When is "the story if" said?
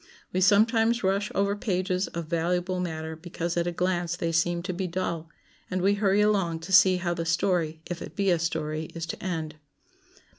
7.13-8.01